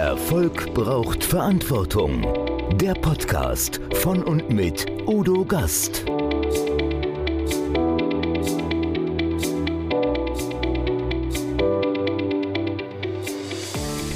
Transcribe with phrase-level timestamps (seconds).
[0.00, 2.22] Erfolg braucht Verantwortung.
[2.76, 6.06] Der Podcast von und mit Udo Gast.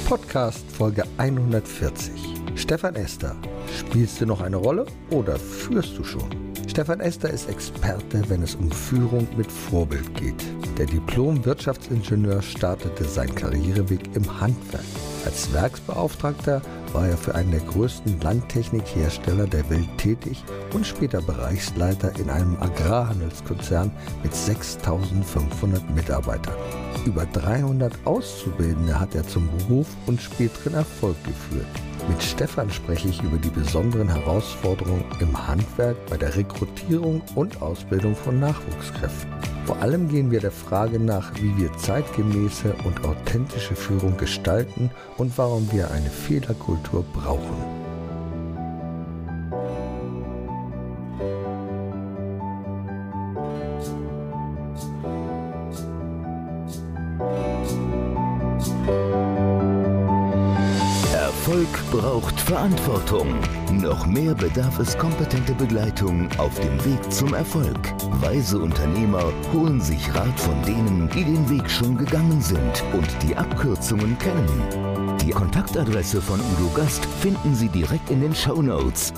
[0.07, 2.11] Podcast Folge 140.
[2.55, 3.35] Stefan Ester,
[3.77, 6.29] spielst du noch eine Rolle oder führst du schon?
[6.67, 10.43] Stefan Ester ist Experte, wenn es um Führung mit Vorbild geht.
[10.79, 14.83] Der Diplom-Wirtschaftsingenieur startete seinen Karriereweg im Handwerk.
[15.25, 16.61] Als Werksbeauftragter
[16.93, 20.43] war er für einen der größten Landtechnikhersteller der Welt tätig
[20.73, 23.91] und später Bereichsleiter in einem Agrarhandelskonzern
[24.23, 26.55] mit 6500 Mitarbeitern.
[27.05, 31.67] Über 300 Auszubildende hat er zum Beruf und späteren Erfolg geführt.
[32.07, 38.15] Mit Stefan spreche ich über die besonderen Herausforderungen im Handwerk bei der Rekrutierung und Ausbildung
[38.15, 39.54] von Nachwuchskräften.
[39.65, 45.35] Vor allem gehen wir der Frage nach, wie wir zeitgemäße und authentische Führung gestalten und
[45.37, 47.84] warum wir eine Fehlerkultur brauchen.
[62.65, 63.27] Verantwortung.
[63.79, 67.77] Noch mehr bedarf es kompetente Begleitung auf dem Weg zum Erfolg.
[68.21, 73.35] Weise Unternehmer holen sich Rat von denen, die den Weg schon gegangen sind und die
[73.35, 75.17] Abkürzungen kennen.
[75.21, 79.13] Die Kontaktadresse von Udo Gast finden Sie direkt in den Show Notes.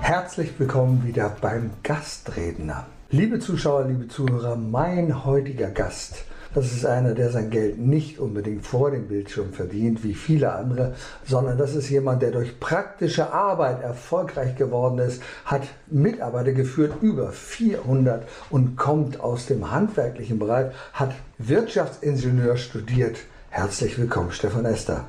[0.00, 2.86] Herzlich willkommen wieder beim Gastredner.
[3.10, 8.64] Liebe Zuschauer, liebe Zuhörer, mein heutiger Gast das ist einer, der sein Geld nicht unbedingt
[8.64, 13.82] vor dem Bildschirm verdient, wie viele andere, sondern das ist jemand, der durch praktische Arbeit
[13.82, 21.12] erfolgreich geworden ist, hat Mitarbeiter geführt, über 400 und kommt aus dem handwerklichen Bereich, hat
[21.38, 23.18] Wirtschaftsingenieur studiert.
[23.50, 25.04] Herzlich willkommen, Stefan Ester.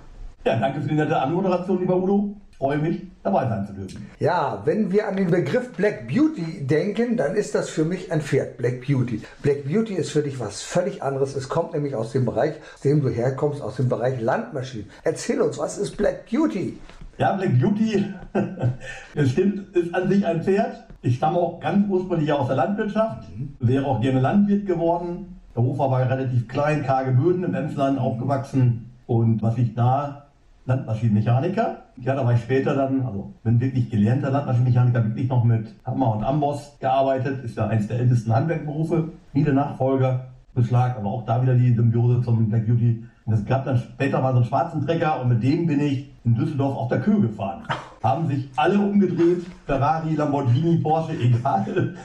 [0.45, 4.05] Ja, danke für die nette Anmoderation, lieber Udo freue mich, dabei sein zu dürfen.
[4.19, 8.21] Ja, wenn wir an den Begriff Black Beauty denken, dann ist das für mich ein
[8.21, 9.21] Pferd, Black Beauty.
[9.41, 11.37] Black Beauty ist für dich was völlig anderes.
[11.37, 14.89] Es kommt nämlich aus dem Bereich, aus dem du herkommst, aus dem Bereich Landmaschinen.
[15.03, 16.77] Erzähl uns, was ist Black Beauty?
[17.17, 18.05] Ja, Black Beauty,
[19.15, 20.85] es stimmt, ist an sich ein Pferd.
[21.01, 23.55] Ich stamme auch ganz ursprünglich aus der Landwirtschaft, mhm.
[23.61, 25.39] wäre auch gerne Landwirt geworden.
[25.55, 28.91] Der Hof war relativ klein, karge Böden im Emsland aufgewachsen.
[29.07, 30.28] Und was ich da
[30.69, 31.77] Landmaschinenmechaniker.
[31.97, 36.15] Ja, da war ich später dann, also bin wirklich gelernter Landmaschinenmechaniker, wirklich noch mit Hammer
[36.15, 37.43] und Amboss gearbeitet.
[37.43, 39.09] Ist ja eines der ältesten Handwerkberufe.
[39.33, 43.03] Viele Nachfolger, Beschlag, aber auch da wieder die Symbiose zum Black Beauty.
[43.25, 46.09] Und es gab dann später mal so einen schwarzen Trecker und mit dem bin ich
[46.23, 47.63] in Düsseldorf auf der Kühe gefahren.
[48.01, 51.95] Haben sich alle umgedreht, Ferrari, Lamborghini, Porsche, egal,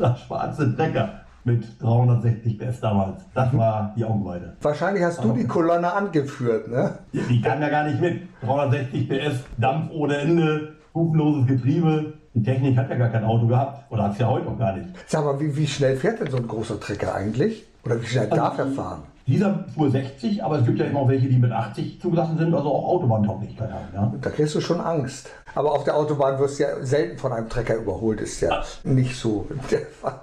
[0.00, 3.22] der schwarze Trecker mit 360 PS damals.
[3.34, 4.56] Das war die Augenweide.
[4.62, 6.98] Wahrscheinlich hast du die Kolonne angeführt, ne?
[7.12, 8.22] Die kam ja gar nicht mit.
[8.42, 12.14] 360 PS, Dampf ohne Ende, hufenloses Getriebe.
[12.34, 13.90] Die Technik hat ja gar kein Auto gehabt.
[13.92, 14.88] Oder hat es ja heute noch gar nicht.
[15.06, 17.64] Sag mal, wie, wie schnell fährt denn so ein großer Trecker eigentlich?
[17.84, 19.02] Oder wie schnell also, darf er fahren?
[19.26, 22.54] Dieser fuhr 60, aber es gibt ja immer auch welche, die mit 80 zugelassen sind,
[22.54, 23.88] also auch Autobahntauglichkeit haben.
[23.94, 24.12] Ja?
[24.20, 25.30] Da kriegst du schon Angst.
[25.54, 28.84] Aber auf der Autobahn wirst du ja selten von einem Trecker überholt, ist ja Ach.
[28.84, 30.20] nicht so der Fall.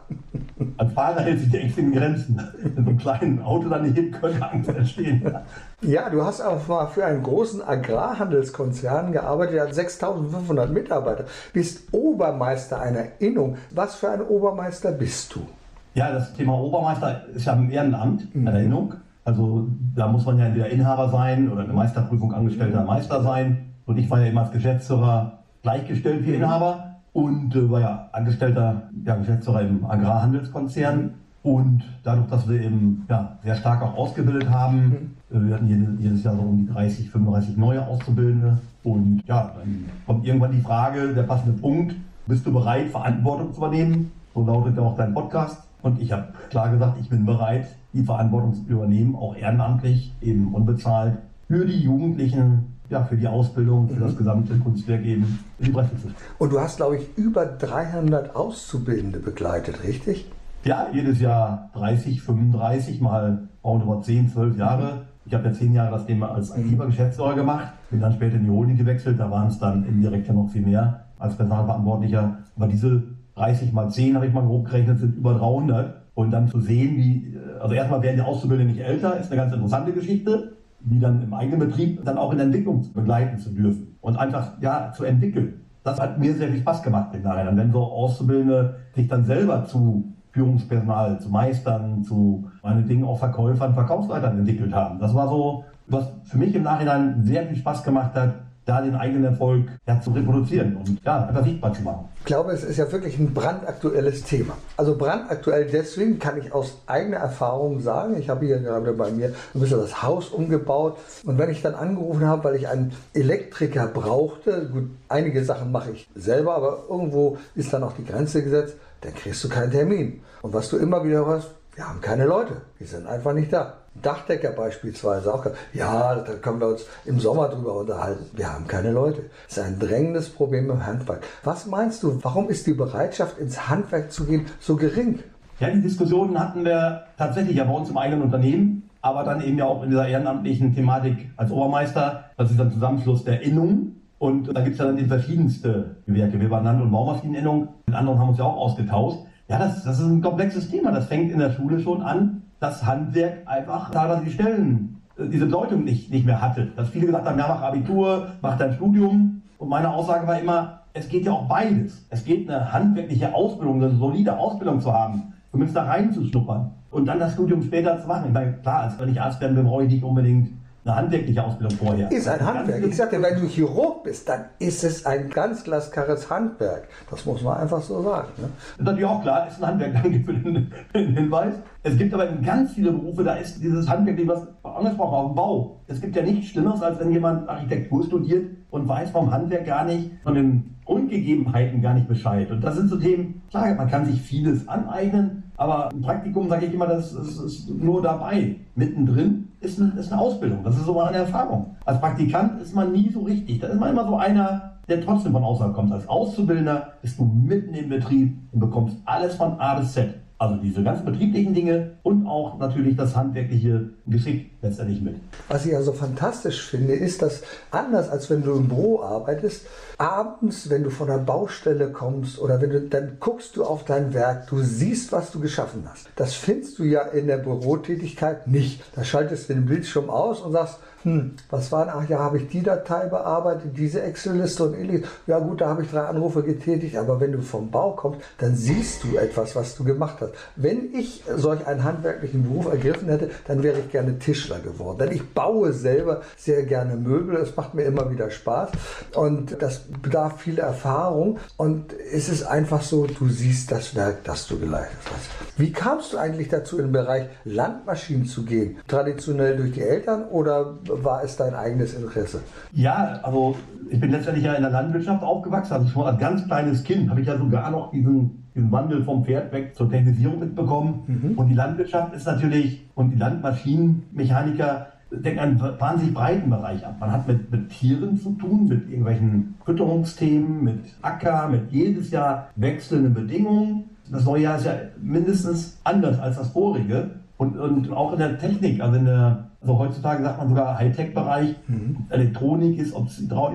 [0.77, 2.39] Ein Fahrer hält sich die engsten Grenzen.
[2.61, 5.35] Wenn so ein kleines Auto dann nicht hin, könnte Angst entstehen.
[5.81, 11.25] Ja, du hast auch mal für einen großen Agrarhandelskonzern gearbeitet, der hat 6500 Mitarbeiter.
[11.53, 13.57] Bist Obermeister einer Innung.
[13.71, 15.47] Was für ein Obermeister bist du?
[15.93, 18.47] Ja, das Thema Obermeister ist ja ein Ehrenamt, mhm.
[18.47, 18.93] Erinnerung.
[19.23, 23.71] Also da muss man ja entweder Inhaber sein oder eine Meisterprüfung angestellter Meister sein.
[23.85, 26.43] Und ich war ja immer als Geschäftsführer gleichgestellt wie mhm.
[26.43, 31.01] Inhaber und äh, war ja angestellter ja, Geschäftsführer im Agrarhandelskonzern.
[31.01, 31.11] Mhm.
[31.43, 35.37] Und dadurch, dass wir eben ja, sehr stark auch ausgebildet haben, mhm.
[35.37, 38.59] äh, wir hatten jedes Jahr so um die 30, 35 neue Auszubildende.
[38.83, 41.95] Und ja, dann kommt irgendwann die Frage, der passende Punkt,
[42.27, 44.11] bist du bereit, Verantwortung zu übernehmen?
[44.33, 45.67] So lautet ja auch dein Podcast.
[45.81, 50.53] Und ich habe klar gesagt, ich bin bereit, die Verantwortung zu übernehmen, auch ehrenamtlich, eben
[50.53, 51.17] unbezahlt,
[51.47, 54.01] für die Jugendlichen, ja, für die Ausbildung, für mhm.
[54.01, 58.35] das gesamte Kunstwerk eben in die Bresche zu Und du hast, glaube ich, über 300
[58.35, 60.29] Auszubildende begleitet, richtig?
[60.63, 65.01] Ja, jedes Jahr 30, 35, mal roundabout 10, 12 Jahre.
[65.25, 68.45] Ich habe ja zehn Jahre das Thema als aktiver Geschäftsführer gemacht, bin dann später in
[68.45, 72.37] die Holding gewechselt, da waren es dann indirekt ja noch viel mehr als Personalverantwortlicher.
[72.55, 73.03] Aber diese
[73.35, 76.01] 30 mal 10 habe ich mal grob gerechnet, sind über 300.
[76.13, 79.53] Und dann zu sehen, wie, also erstmal werden die Auszubildenden nicht älter, ist eine ganz
[79.53, 83.95] interessante Geschichte, die dann im eigenen Betrieb dann auch in der Entwicklung begleiten zu dürfen
[84.01, 85.61] und einfach, ja, zu entwickeln.
[85.83, 89.65] Das hat mir sehr viel Spaß gemacht im Nachhinein, wenn so Auszubildende sich dann selber
[89.65, 94.99] zu Führungspersonal, zu Meistern, zu meinetwegen auch Verkäufern, Verkaufsleitern entwickelt haben.
[94.99, 98.95] Das war so, was für mich im Nachhinein sehr viel Spaß gemacht hat, da den
[98.95, 102.09] eigenen Erfolg ja, zu reproduzieren und ja, einfach sichtbar zu machen.
[102.19, 104.53] Ich glaube, es ist ja wirklich ein brandaktuelles Thema.
[104.77, 109.33] Also brandaktuell deswegen kann ich aus eigener Erfahrung sagen, ich habe hier gerade bei mir
[109.53, 113.87] ein bisschen das Haus umgebaut und wenn ich dann angerufen habe, weil ich einen Elektriker
[113.87, 118.75] brauchte, gut, einige Sachen mache ich selber, aber irgendwo ist dann auch die Grenze gesetzt,
[119.01, 120.21] dann kriegst du keinen Termin.
[120.43, 123.80] Und was du immer wieder hörst, wir haben keine Leute, die sind einfach nicht da.
[123.93, 125.45] Dachdecker beispielsweise auch.
[125.73, 128.25] Ja, da können wir uns im Sommer drüber unterhalten.
[128.33, 129.23] Wir haben keine Leute.
[129.47, 131.23] Das ist ein drängendes Problem im Handwerk.
[131.43, 135.19] Was meinst du, warum ist die Bereitschaft, ins Handwerk zu gehen, so gering?
[135.59, 139.57] Ja, die Diskussionen hatten wir tatsächlich ja bei uns im eigenen Unternehmen, aber dann eben
[139.57, 142.25] ja auch in dieser ehrenamtlichen Thematik als Obermeister.
[142.37, 143.97] Das ist ein Zusammenschluss der Innung.
[144.17, 146.39] Und da gibt es ja dann die verschiedenste Gewerke.
[146.39, 147.69] Wir waren Land- und Baumaschineninnung.
[147.87, 149.19] Mit anderen haben uns ja auch ausgetauscht.
[149.49, 150.91] Ja, das, das ist ein komplexes Thema.
[150.91, 155.45] Das fängt in der Schule schon an das Handwerk einfach teilweise die Stellen, äh, diese
[155.45, 156.67] Bedeutung nicht, nicht mehr hatte.
[156.77, 159.41] Dass viele gesagt haben, ja, mach Abitur, mach dein Studium.
[159.57, 162.05] Und meine Aussage war immer, es geht ja auch beides.
[162.09, 167.19] Es geht eine handwerkliche Ausbildung, eine solide Ausbildung zu haben, zumindest da reinzuschnuppern und dann
[167.19, 168.25] das Studium später zu machen.
[168.27, 170.49] Ich meine, klar, als wenn ich Arzt werden will, brauche ich nicht unbedingt
[170.83, 172.11] eine handwerkliche Ausbildung vorher.
[172.11, 172.83] Ist ein Handwerk.
[172.83, 176.87] Ich sagte, wenn du Chirurg bist, dann ist es ein ganz glasklares Handwerk.
[177.09, 178.29] Das muss man einfach so sagen.
[178.37, 178.49] Ne?
[178.77, 179.93] Ist natürlich auch klar, ist ein Handwerk.
[180.03, 181.53] Danke für den, Hinweis.
[181.83, 185.81] Es gibt aber ganz viele Berufe, da ist dieses Handwerk, was angesprochen auf dem Bau.
[185.87, 189.85] Es gibt ja nichts Schlimmeres, als wenn jemand Architektur studiert und weiß vom Handwerk gar
[189.85, 192.49] nicht, von den Grundgegebenheiten gar nicht Bescheid.
[192.49, 196.65] Und das sind so Themen, klar, man kann sich vieles aneignen, aber ein Praktikum, sage
[196.65, 198.55] ich immer, das ist, ist nur dabei.
[198.75, 200.63] Mittendrin ist eine, ist eine Ausbildung.
[200.63, 201.75] Das ist so meine Erfahrung.
[201.85, 203.59] Als Praktikant ist man nie so richtig.
[203.59, 205.93] Da ist man immer so einer, der trotzdem von außerhalb kommt.
[205.93, 210.20] Als Auszubildender bist du mitten im Betrieb und bekommst alles von A bis Z.
[210.41, 215.17] Also diese ganzen betrieblichen Dinge und auch natürlich das handwerkliche Geschick letztendlich mit.
[215.49, 219.67] Was ich also fantastisch finde, ist, dass anders als wenn du im Büro arbeitest,
[219.99, 224.15] abends, wenn du von der Baustelle kommst oder wenn du, dann guckst du auf dein
[224.15, 226.09] Werk, du siehst, was du geschaffen hast.
[226.15, 228.81] Das findest du ja in der Bürotätigkeit nicht.
[228.95, 232.37] Da schaltest du den Bildschirm aus und sagst, hm, was war denn, ach ja, habe
[232.37, 235.07] ich die Datei bearbeitet, diese Excel-Liste und ähnliches.
[235.27, 238.55] Ja gut, da habe ich drei Anrufe getätigt, aber wenn du vom Bau kommst, dann
[238.55, 240.33] siehst du etwas, was du gemacht hast.
[240.55, 244.99] Wenn ich solch einen handwerklichen Beruf ergriffen hätte, dann wäre ich gerne Tischler geworden.
[244.99, 248.69] Denn ich baue selber sehr gerne Möbel, es macht mir immer wieder Spaß
[249.15, 254.47] und das bedarf viel Erfahrung und es ist einfach so, du siehst das Werk, das
[254.47, 255.59] du geleitet hast.
[255.59, 258.77] Wie kamst du eigentlich dazu, in den Bereich Landmaschinen zu gehen?
[258.87, 262.41] Traditionell durch die Eltern oder war es dein eigenes Interesse?
[262.73, 263.55] Ja, also
[263.89, 265.73] ich bin letztendlich ja in der Landwirtschaft aufgewachsen.
[265.73, 269.25] Also schon als ganz kleines Kind habe ich ja sogar noch diesen, diesen Wandel vom
[269.25, 271.03] Pferd weg zur Technisierung mitbekommen.
[271.07, 271.37] Mhm.
[271.37, 276.95] Und die Landwirtschaft ist natürlich, und die Landmaschinenmechaniker decken einen wahnsinnig breiten Bereich ab.
[276.99, 282.47] Man hat mit, mit Tieren zu tun, mit irgendwelchen Fütterungsthemen, mit Acker, mit jedes Jahr
[282.55, 283.89] wechselnden Bedingungen.
[284.09, 287.11] Das neue Jahr ist ja mindestens anders als das vorige.
[287.37, 291.55] Und, und auch in der Technik, also in der also heutzutage sagt man sogar Hightech-Bereich,
[291.67, 291.97] mhm.
[292.09, 293.09] Elektronik ist, ob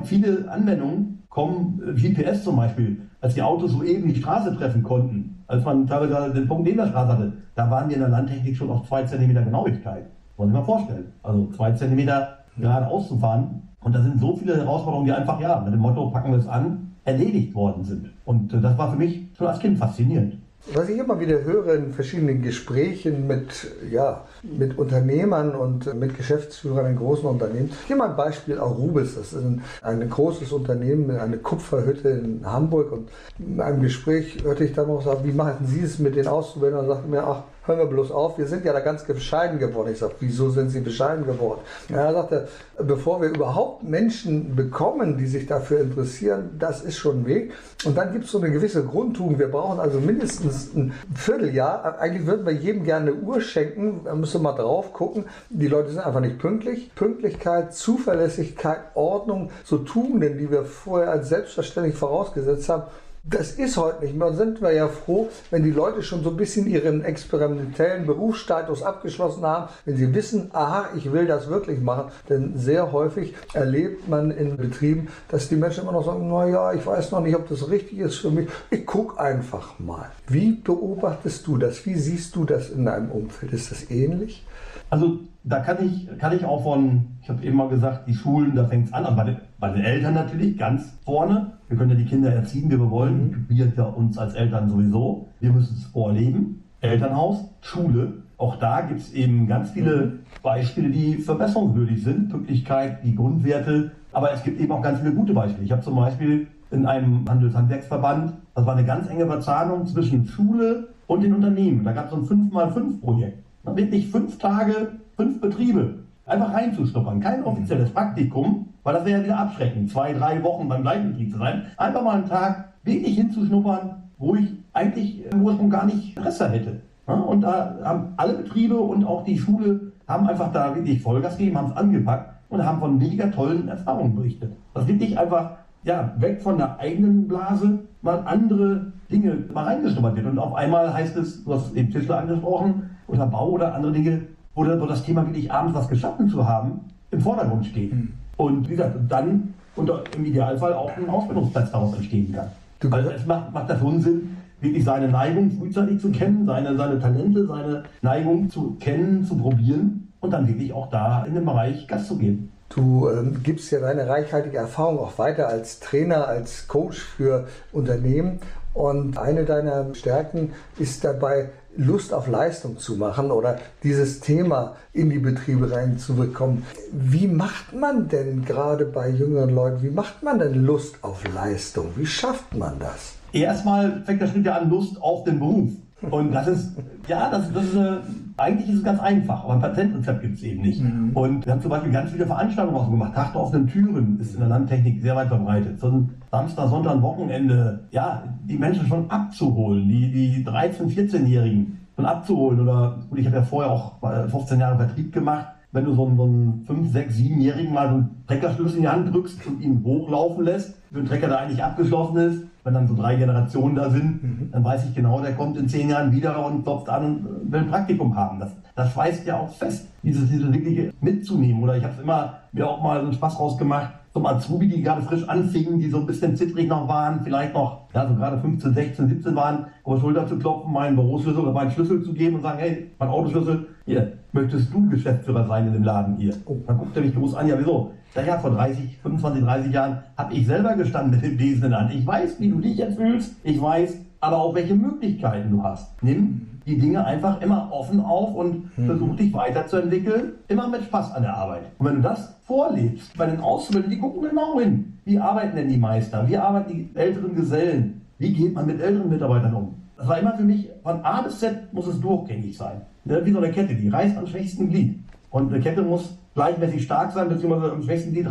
[0.04, 4.82] viele Anwendungen kommen, äh, GPS zum Beispiel, als die Autos so eben die Straße treffen
[4.82, 8.10] konnten, als man teilweise den Punkt neben der Straße hatte, da waren wir in der
[8.10, 10.06] Landtechnik schon auf zwei Zentimeter Genauigkeit.
[10.36, 11.12] Wollen Sie mal vorstellen.
[11.22, 13.62] Also zwei Zentimeter gerade auszufahren.
[13.80, 16.48] Und da sind so viele Herausforderungen, die einfach, ja, mit dem Motto, packen wir es
[16.48, 18.10] an, erledigt worden sind.
[18.24, 20.38] Und äh, das war für mich schon als Kind faszinierend.
[20.74, 26.86] Was ich immer wieder höre in verschiedenen Gesprächen mit, ja, mit Unternehmern und mit Geschäftsführern
[26.86, 27.70] in großen Unternehmen.
[27.82, 29.14] Ich gebe mal ein Beispiel Arubis.
[29.14, 32.90] Das ist ein, ein großes Unternehmen, eine Kupferhütte in Hamburg.
[32.90, 33.08] Und
[33.38, 36.88] in einem Gespräch hörte ich dann noch sagen, wie machen Sie es mit den Auszubildenden?
[36.88, 39.90] Und sagte mir, ach, hören wir bloß auf, wir sind ja da ganz bescheiden geworden.
[39.92, 41.60] Ich sage, wieso sind Sie bescheiden geworden?
[41.88, 47.22] Ja, er sagte, bevor wir überhaupt Menschen bekommen, die sich dafür interessieren, das ist schon
[47.22, 47.52] ein Weg.
[47.84, 49.38] Und dann gibt es so eine gewisse Grundtugend.
[49.38, 51.98] Wir brauchen also mindestens ein Vierteljahr.
[51.98, 54.02] Eigentlich würden wir jedem gerne eine Uhr schenken.
[54.04, 55.24] Da müssen wir mal drauf gucken.
[55.50, 56.94] Die Leute sind einfach nicht pünktlich.
[56.94, 62.84] Pünktlichkeit, Zuverlässigkeit, Ordnung, so Tugenden, die wir vorher als selbstverständlich vorausgesetzt haben,
[63.28, 64.28] das ist heute nicht mehr.
[64.28, 68.82] Und sind wir ja froh, wenn die Leute schon so ein bisschen ihren experimentellen Berufsstatus
[68.82, 72.10] abgeschlossen haben, wenn sie wissen, aha, ich will das wirklich machen.
[72.28, 76.86] Denn sehr häufig erlebt man in Betrieben, dass die Menschen immer noch sagen, naja, ich
[76.86, 78.48] weiß noch nicht, ob das richtig ist für mich.
[78.70, 80.10] Ich gucke einfach mal.
[80.28, 81.84] Wie beobachtest du das?
[81.84, 83.52] Wie siehst du das in deinem Umfeld?
[83.52, 84.46] Ist das ähnlich?
[84.88, 88.54] Also da kann ich, kann ich auch von, ich habe eben mal gesagt, die Schulen,
[88.54, 91.52] da fängt es an, aber bei den, Eltern natürlich ganz vorne.
[91.68, 93.46] Wir können ja die Kinder erziehen, wie wir wollen.
[93.48, 95.28] Wir ja uns als Eltern sowieso.
[95.40, 96.62] Wir müssen es vorleben.
[96.80, 98.22] Elternhaus, Schule.
[98.38, 102.28] Auch da gibt es eben ganz viele Beispiele, die verbesserungswürdig sind.
[102.28, 103.92] Pünktlichkeit, die Grundwerte.
[104.12, 105.64] Aber es gibt eben auch ganz viele gute Beispiele.
[105.64, 110.88] Ich habe zum Beispiel in einem Handelshandwerksverband, das war eine ganz enge Verzahnung zwischen Schule
[111.06, 111.84] und den Unternehmen.
[111.84, 113.42] Da gab es so ein 5x5-Projekt.
[113.64, 116.05] Wirklich fünf Tage, fünf Betriebe.
[116.26, 117.20] Einfach reinzuschnuppern.
[117.20, 121.32] Kein offizielles Praktikum, weil das wäre ja wieder abschreckend, zwei, drei Wochen beim gleichen Betrieb
[121.32, 121.66] zu sein.
[121.76, 126.80] Einfach mal einen Tag wirklich hinzuschnuppern, wo ich eigentlich im Ursprung gar nicht Interesse hätte.
[127.06, 131.58] Und da haben alle Betriebe und auch die Schule haben einfach da wirklich Vollgas gegeben,
[131.58, 134.52] haben es angepackt und haben von mega tollen Erfahrungen berichtet.
[134.74, 135.52] Das wirklich einfach
[135.84, 140.26] ja, weg von der eigenen Blase mal andere Dinge mal reingeschnuppert wird.
[140.26, 144.22] Und auf einmal heißt es, du hast eben Tischler angesprochen, oder Bau oder andere Dinge,
[144.56, 146.80] wo, wo das Thema wirklich abends was geschaffen zu haben,
[147.12, 147.92] im Vordergrund steht.
[147.92, 148.12] Mhm.
[148.36, 152.48] Und wie gesagt, dann unter, im Idealfall auch ein Ausbildungsplatz daraus entstehen kann.
[152.92, 157.46] Also es macht, macht das Unsinn, wirklich seine Neigung frühzeitig zu kennen, seine, seine Talente,
[157.46, 162.08] seine Neigung zu kennen, zu probieren und dann wirklich auch da in dem Bereich Gas
[162.08, 162.50] zu geben.
[162.68, 168.40] Du ähm, gibst ja deine reichhaltige Erfahrung auch weiter als Trainer, als Coach für Unternehmen.
[168.74, 175.10] Und eine deiner Stärken ist dabei, Lust auf Leistung zu machen oder dieses Thema in
[175.10, 176.64] die Betriebe reinzubekommen.
[176.92, 181.90] Wie macht man denn gerade bei jüngeren Leuten, wie macht man denn Lust auf Leistung?
[181.96, 183.14] Wie schafft man das?
[183.32, 185.70] Erstmal fängt der Schritt ja an, Lust auf den Beruf.
[186.10, 186.72] Und das ist,
[187.08, 188.02] ja, das, das ist eine,
[188.38, 190.82] eigentlich ist es ganz einfach, aber ein Patentrezept gibt es eben nicht.
[190.82, 191.10] Mhm.
[191.14, 193.14] Und wir haben zum Beispiel ganz viele Veranstaltungen auch gemacht.
[193.14, 195.80] Tag der offenen Türen ist in der Landtechnik sehr weit verbreitet.
[195.80, 202.04] So ein Samstag, Sonntag, Wochenende, ja, die Menschen schon abzuholen, die, die 13-, 14-Jährigen schon
[202.04, 202.60] abzuholen.
[202.60, 203.92] Oder gut, ich habe ja vorher auch
[204.28, 205.46] 15 Jahre Vertrieb gemacht.
[205.72, 208.88] Wenn du so einen, so einen 5-, 6-, 7-Jährigen mal so einen Treckerschlüssel in die
[208.88, 212.88] Hand drückst und ihn hochlaufen lässt, für einen Trecker, der eigentlich abgeschlossen ist, wenn dann
[212.88, 214.48] so drei Generationen da sind, mhm.
[214.50, 217.60] dann weiß ich genau, der kommt in zehn Jahren wieder und klopft an und will
[217.60, 218.40] ein Praktikum haben.
[218.40, 221.62] Das, das schweißt ja auch fest, dieses, dieses wirkliche mitzunehmen.
[221.62, 224.82] Oder ich habe es immer mir auch mal so einen Spaß rausgemacht, zum Azubi, die
[224.82, 228.40] gerade frisch anfingen, die so ein bisschen zittrig noch waren, vielleicht noch, ja, so gerade
[228.40, 232.14] 15, 16, 17 waren, auf die Schulter zu klopfen, meinen Büroschlüssel oder meinen Schlüssel zu
[232.14, 236.34] geben und sagen, hey, mein Autoschlüssel, hier, möchtest du Geschäftsführer sein in dem Laden hier?
[236.46, 236.56] Oh.
[236.66, 237.92] Dann guckt er mich groß an, ja, wieso?
[238.16, 241.80] Naja, vor 30, 25, 30 Jahren habe ich selber gestanden mit dem Besen in der
[241.80, 241.94] Hand.
[241.94, 243.34] Ich weiß, wie du dich jetzt fühlst.
[243.44, 246.02] Ich weiß aber auch, welche Möglichkeiten du hast.
[246.02, 248.86] Nimm die Dinge einfach immer offen auf und mhm.
[248.86, 250.32] versuch dich weiterzuentwickeln.
[250.48, 251.62] Immer mit Spaß an der Arbeit.
[251.78, 254.94] Und wenn du das vorlebst, bei den Auszubildenden, die gucken genau hin.
[255.04, 256.26] Wie arbeiten denn die Meister?
[256.28, 258.02] Wie arbeiten die älteren Gesellen?
[258.18, 259.74] Wie geht man mit älteren Mitarbeitern um?
[259.96, 262.82] Das war immer für mich, von A bis Z muss es durchgängig sein.
[263.04, 264.98] Wie so eine Kette, die reißt am schwächsten Glied.
[265.30, 268.24] Und eine Kette muss gleichmäßig stark sein, beziehungsweise am schwächsten die.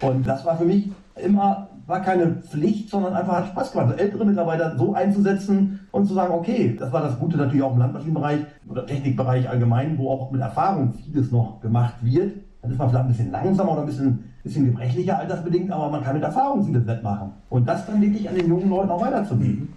[0.00, 0.90] Und das war für mich
[1.22, 3.88] immer, war keine Pflicht, sondern einfach hat Spaß gemacht.
[3.90, 7.74] Also ältere Mitarbeiter so einzusetzen und zu sagen, okay, das war das Gute natürlich auch
[7.74, 12.32] im Landmaschinenbereich oder Technikbereich allgemein, wo auch mit Erfahrung vieles noch gemacht wird.
[12.62, 16.02] Dann ist man vielleicht ein bisschen langsamer oder ein bisschen, bisschen gebrechlicher altersbedingt, aber man
[16.02, 17.32] kann mit Erfahrung vieles wettmachen.
[17.50, 19.74] Und das dann wirklich an den jungen Leuten auch weiterzugeben.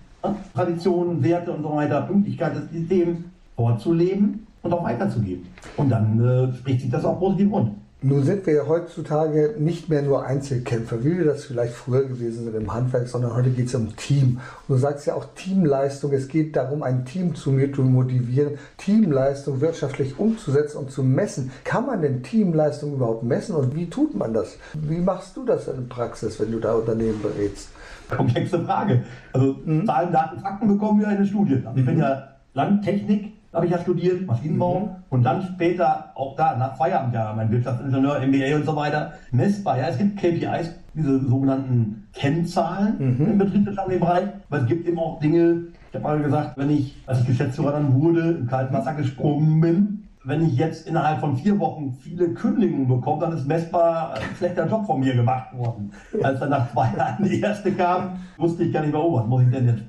[0.53, 3.19] Traditionen, Werte und so weiter, Pünktlichkeit des Systems
[3.55, 5.47] vorzuleben und auch weiterzugeben.
[5.77, 7.71] Und dann äh, spricht sich das auch positiv rund.
[8.01, 12.43] Nun sind wir ja heutzutage nicht mehr nur Einzelkämpfer, wie wir das vielleicht früher gewesen
[12.43, 14.41] sind im Handwerk, sondern heute geht es um Team.
[14.67, 16.11] Und du sagst ja auch Teamleistung.
[16.11, 21.51] Es geht darum, ein Team zu motivieren, Teamleistung wirtschaftlich umzusetzen und zu messen.
[21.63, 24.57] Kann man denn Teamleistung überhaupt messen und wie tut man das?
[24.75, 27.69] Wie machst du das in Praxis, wenn du da Unternehmen berätst?
[28.15, 29.03] Komplexe Frage.
[29.33, 29.87] Also mhm.
[29.87, 31.65] Zahlen, Daten, Fakten bekommen wir in den Studien.
[31.65, 34.89] Also ich bin ja Landtechnik habe ich ja studiert, Maschinenbau mhm.
[35.09, 39.77] und dann später auch da nach Feierabend ja mein Wirtschaftsingenieur, MBA und so weiter messbar.
[39.77, 43.31] Ja, es gibt KPIs, diese sogenannten Kennzahlen mhm.
[43.31, 46.95] im betriebswirtschaftlichen Bereich, aber es gibt eben auch Dinge, ich habe mal gesagt, wenn ich
[47.05, 51.57] als Geschäftsführer dann wurde, im kalten Wasser gesprungen bin, wenn ich jetzt innerhalb von vier
[51.59, 55.91] Wochen viele Kündigungen bekomme, dann ist messbar ein schlechter Job von mir gemacht worden.
[56.21, 59.27] Als dann nach zwei Jahren die erste kam, wusste ich gar nicht mehr, oh, was
[59.27, 59.83] muss ich denn jetzt,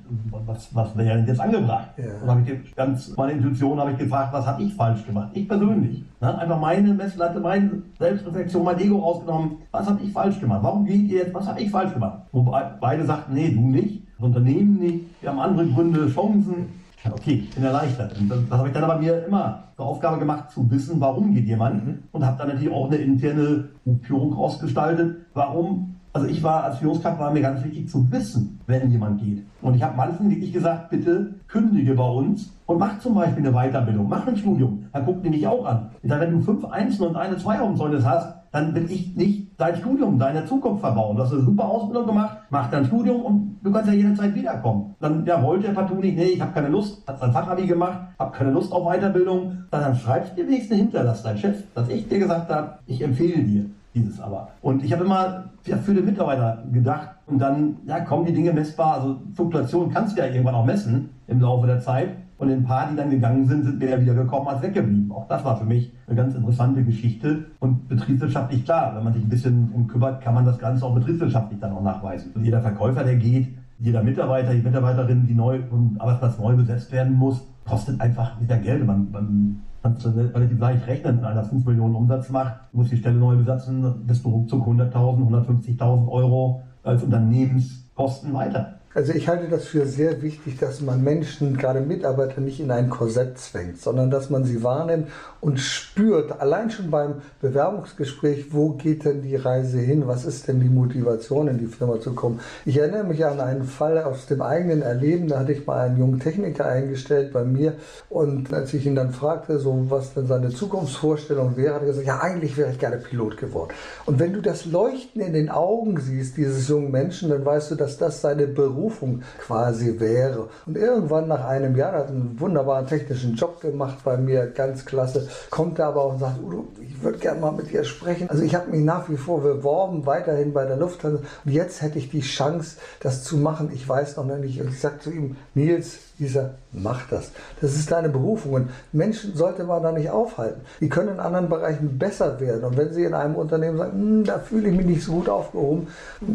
[0.45, 1.89] was, was wäre denn jetzt angebracht?
[1.97, 2.05] Ja.
[2.21, 5.29] Und habe ich ganz, meine Intuition habe ich gefragt, was habe ich falsch gemacht?
[5.33, 6.03] Ich persönlich.
[6.21, 6.37] Ne?
[6.37, 9.57] Einfach meine Messlatte, meine Selbstreflexion, mein Ego rausgenommen.
[9.71, 10.61] Was habe ich falsch gemacht?
[10.61, 11.33] Warum geht ihr jetzt?
[11.33, 12.19] Was habe ich falsch gemacht?
[12.31, 16.76] Wobei beide sagten, nee, du nicht, das Unternehmen nicht, wir haben andere Gründe, Chancen.
[17.05, 18.17] Okay, ich bin erleichtert.
[18.19, 21.33] Und das, das habe ich dann aber mir immer zur Aufgabe gemacht, zu wissen, warum
[21.33, 21.85] geht jemand.
[21.85, 21.99] Mhm.
[22.11, 23.69] Und habe dann natürlich auch eine interne
[24.01, 25.17] Führung ausgestaltet.
[25.33, 29.43] Warum Also ich war als Führungskraft war mir ganz wichtig zu wissen, wenn jemand geht.
[29.61, 33.55] Und ich habe manchen wirklich gesagt, bitte kündige bei uns und mach zum Beispiel eine
[33.55, 34.85] Weiterbildung, mach ein Studium.
[34.91, 35.91] Dann gucken die mich auch an.
[36.01, 38.89] Ich sage, wenn du fünf Einsen und eine Zwei auf dem Zeugnis hast, dann will
[38.89, 41.17] ich nicht dein Studium, deine Zukunft verbauen.
[41.17, 44.95] Du hast eine super Ausbildung gemacht, mach dein Studium und du kannst ja jederzeit wiederkommen.
[44.99, 47.99] Dann ja, wollte er partout nicht, nee, ich habe keine Lust, hat sein Fachabi gemacht,
[48.19, 49.63] habe keine Lust auf Weiterbildung.
[49.71, 52.77] Dann, dann schreibst du dir wenigstens hinter, dass dein Chef, dass ich dir gesagt habe,
[52.85, 54.49] ich empfehle dir dieses aber.
[54.61, 58.53] Und ich habe immer ja, für den Mitarbeiter gedacht und dann ja, kommen die Dinge
[58.53, 58.95] messbar.
[58.95, 62.09] Also Fluktuation kannst du ja irgendwann auch messen im Laufe der Zeit.
[62.37, 65.11] Und ein paar, die dann gegangen sind, sind wieder wieder gekommen als weggeblieben.
[65.11, 67.45] Auch das war für mich eine ganz interessante Geschichte.
[67.59, 70.93] Und betriebswirtschaftlich klar, wenn man sich ein bisschen um kümmert, kann man das Ganze auch
[70.93, 72.31] betriebswirtschaftlich dann auch nachweisen.
[72.35, 73.47] Und jeder Verkäufer, der geht,
[73.79, 78.57] jeder Mitarbeiter, die Mitarbeiterin, die neu vom Arbeitsplatz neu besetzt werden muss, kostet einfach wieder
[78.57, 78.85] Geld.
[78.85, 83.17] Man, man du relativ leicht rechnen, wenn einer 5 Millionen Umsatz macht, muss die Stelle
[83.17, 88.76] neu besetzen, bist du ruckzuck 100.000, 150.000 Euro als Unternehmenskosten weiter.
[88.93, 92.89] Also ich halte das für sehr wichtig, dass man Menschen, gerade Mitarbeiter, nicht in ein
[92.89, 99.05] Korsett zwängt, sondern dass man sie wahrnimmt und spürt, allein schon beim Bewerbungsgespräch, wo geht
[99.05, 102.39] denn die Reise hin, was ist denn die Motivation, in die Firma zu kommen.
[102.65, 105.99] Ich erinnere mich an einen Fall aus dem eigenen Erleben, da hatte ich mal einen
[105.99, 107.73] jungen Techniker eingestellt bei mir
[108.09, 112.07] und als ich ihn dann fragte, so was denn seine Zukunftsvorstellung wäre, hat er gesagt,
[112.07, 113.73] ja eigentlich wäre ich gerne Pilot geworden.
[114.07, 117.75] Und wenn du das Leuchten in den Augen siehst, dieses jungen Menschen, dann weißt du,
[117.75, 120.49] dass das seine Berufung Berufung quasi wäre.
[120.65, 125.27] Und irgendwann nach einem Jahr, hat einen wunderbaren technischen Job gemacht bei mir, ganz klasse,
[125.49, 128.29] kommt er aber auch und sagt, Udo, ich würde gerne mal mit dir sprechen.
[128.29, 131.21] Also ich habe mich nach wie vor beworben, weiterhin bei der Lufthansa.
[131.45, 133.71] Und jetzt hätte ich die Chance, das zu machen.
[133.73, 134.61] Ich weiß noch nicht.
[134.61, 137.31] Und ich sage zu ihm, Nils, dieser mach das.
[137.61, 138.53] Das ist deine Berufung.
[138.53, 140.61] Und Menschen sollte man da nicht aufhalten.
[140.79, 142.63] Die können in anderen Bereichen besser werden.
[142.63, 145.29] Und wenn sie in einem Unternehmen sagen, hm, da fühle ich mich nicht so gut
[145.29, 145.87] aufgehoben,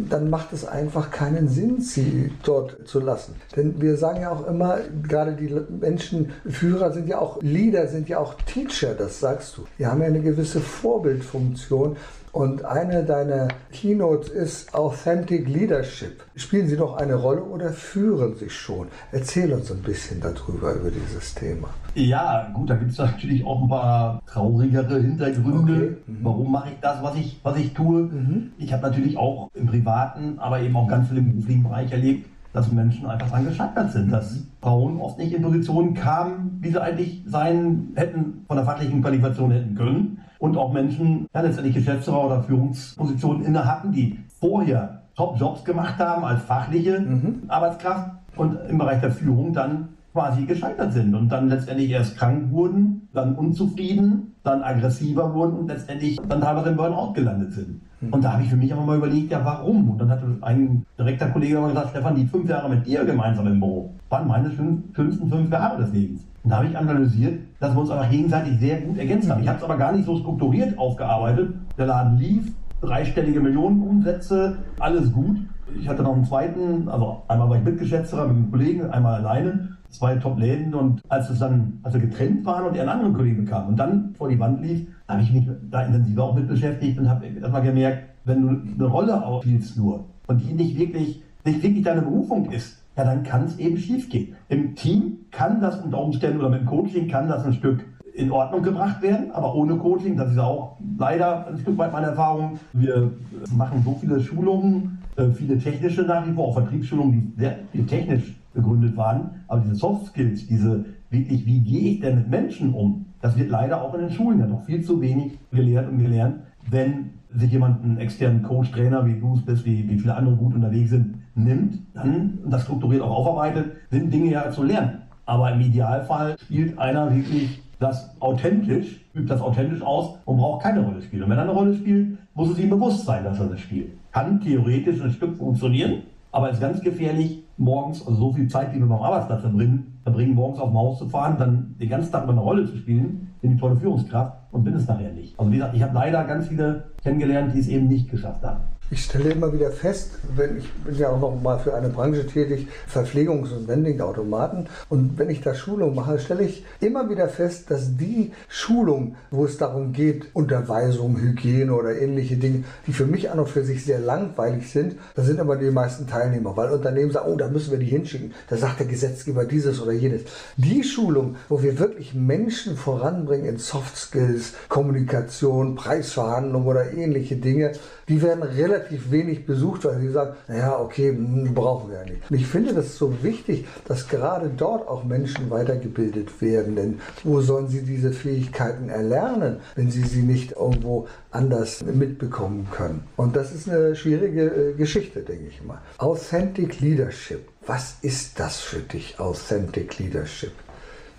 [0.08, 3.34] dann macht es einfach keinen Sinn, sie dort zu lassen.
[3.56, 8.08] Denn wir sagen ja auch immer, gerade die Menschen, Führer sind ja auch Leader, sind
[8.08, 9.64] ja auch Teacher, das sagst du.
[9.78, 11.96] Die haben ja eine gewisse Vorbildfunktion.
[12.32, 16.24] Und eine deiner Keynotes ist Authentic Leadership.
[16.34, 18.88] Spielen Sie doch eine Rolle oder führen Sie schon?
[19.12, 21.68] Erzähl uns ein bisschen darüber, über dieses Thema.
[21.94, 25.74] Ja, gut, da gibt es natürlich auch ein paar traurigere Hintergründe.
[25.74, 25.96] Okay.
[26.06, 26.18] Mhm.
[26.22, 28.04] Warum mache ich das, was ich, was ich tue?
[28.04, 28.52] Mhm.
[28.56, 32.30] Ich habe natürlich auch im privaten, aber eben auch ganz viel im beruflichen Bereich erlebt,
[32.54, 34.46] dass Menschen einfach daran gescheitert sind, dass mhm.
[34.62, 39.50] Frauen oft nicht in Positionen kamen, wie sie eigentlich sein hätten, von der fachlichen Qualifikation
[39.50, 45.64] hätten können und auch Menschen, ja, letztendlich Geschäftsführer oder Führungspositionen inne hatten, die vorher Top-Jobs
[45.64, 47.42] gemacht haben als fachliche mhm.
[47.46, 52.50] Arbeitskraft und im Bereich der Führung dann quasi gescheitert sind und dann letztendlich erst krank
[52.50, 57.80] wurden, dann unzufrieden, dann aggressiver wurden und letztendlich dann teilweise im Burnout gelandet sind.
[58.00, 58.12] Mhm.
[58.12, 59.90] Und da habe ich für mich einfach mal überlegt, ja warum?
[59.90, 63.46] Und dann hat ein direkter Kollege immer gesagt, Stefan, die fünf Jahre mit dir gemeinsam
[63.46, 66.26] im Büro waren meine schönsten fünf Jahre des Lebens.
[66.44, 69.42] Und da habe ich analysiert, dass wir uns einfach gegenseitig sehr gut ergänzt haben.
[69.42, 71.54] Ich habe es aber gar nicht so strukturiert aufgearbeitet.
[71.78, 75.36] Der Laden lief, dreistellige Millionenumsätze, alles gut.
[75.78, 79.76] Ich hatte noch einen zweiten, also einmal war ich Mitgeschäftsführer mit einem Kollegen, einmal alleine,
[79.88, 83.44] zwei Top-Läden und als es dann, als wir getrennt waren und er einen anderen Kollegen
[83.44, 86.98] bekam und dann vor die Wand lief, habe ich mich da intensiver auch mit beschäftigt
[86.98, 91.62] und habe erstmal gemerkt, wenn du eine Rolle ausspielst nur und die nicht wirklich, nicht
[91.62, 94.36] wirklich deine Berufung ist, ja, dann kann es eben schief gehen.
[94.48, 98.62] Im Team kann das unter Umständen oder mit Coaching kann das ein Stück in Ordnung
[98.62, 102.58] gebracht werden, aber ohne Coaching, das ist auch leider ein Stück weit meine Erfahrung.
[102.74, 103.12] Wir
[103.56, 107.86] machen so viele Schulungen, äh, viele technische nach wie vor, auch Vertriebsschulungen, die sehr viel
[107.86, 112.74] technisch begründet waren, aber diese Soft Skills, diese wirklich, wie gehe ich denn mit Menschen
[112.74, 115.98] um, das wird leider auch in den Schulen ja noch viel zu wenig gelehrt und
[115.98, 120.14] gelernt, wenn sich jemand einen externen Coach, Trainer, wie du es bist, wie, wie viele
[120.14, 124.62] andere gut unterwegs sind, nimmt, dann und das strukturiert auch aufarbeitet, sind Dinge ja zu
[124.62, 125.02] lernen.
[125.24, 130.80] Aber im Idealfall spielt einer wirklich das authentisch, übt das authentisch aus und braucht keine
[130.80, 131.24] Rolle spielen.
[131.24, 133.92] Und wenn er eine Rolle spielt, muss es ihm bewusst sein, dass er das spielt.
[134.12, 138.78] Kann theoretisch ein Stück funktionieren, aber ist ganz gefährlich, morgens, also so viel Zeit, wie
[138.78, 142.26] wir beim Arbeitsplatz verbringen, verbringen, morgens auf dem Haus zu fahren, dann den ganzen Tag
[142.26, 145.38] mal eine Rolle zu spielen, bin die tolle Führungskraft und bin es nachher nicht.
[145.38, 148.60] Also wie gesagt, ich habe leider ganz viele kennengelernt, die es eben nicht geschafft haben.
[148.92, 152.26] Ich stelle immer wieder fest, wenn ich bin ja auch noch mal für eine Branche
[152.26, 154.66] tätig, Verpflegungs- und Vending-Automaten.
[154.90, 159.46] Und wenn ich da Schulung mache, stelle ich immer wieder fest, dass die Schulung, wo
[159.46, 163.82] es darum geht, Unterweisung, Hygiene oder ähnliche Dinge, die für mich an und für sich
[163.82, 167.70] sehr langweilig sind, da sind immer die meisten Teilnehmer, weil Unternehmen sagen, oh, da müssen
[167.70, 168.34] wir die hinschicken.
[168.50, 170.24] Da sagt der Gesetzgeber dieses oder jenes.
[170.58, 177.72] Die Schulung, wo wir wirklich Menschen voranbringen in Soft Skills, Kommunikation, Preisverhandlungen oder ähnliche Dinge,
[178.08, 182.30] die werden relativ wenig besucht, weil sie sagen, naja, okay, hm, brauchen wir ja nicht.
[182.30, 186.76] Und ich finde das so wichtig, dass gerade dort auch Menschen weitergebildet werden.
[186.76, 193.04] Denn wo sollen sie diese Fähigkeiten erlernen, wenn sie sie nicht irgendwo anders mitbekommen können?
[193.16, 195.78] Und das ist eine schwierige äh, Geschichte, denke ich mal.
[195.98, 197.48] Authentic Leadership.
[197.66, 200.52] Was ist das für dich, Authentic Leadership?